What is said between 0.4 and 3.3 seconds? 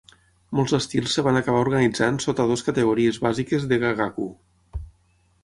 Molts estils es van acabar organitzant sota dues categories